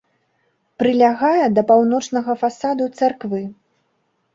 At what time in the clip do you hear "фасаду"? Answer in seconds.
2.43-2.93